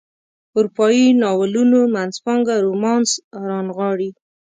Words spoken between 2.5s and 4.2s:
رومانس رانغاړي.